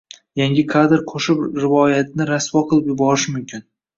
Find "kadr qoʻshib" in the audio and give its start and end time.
0.71-1.43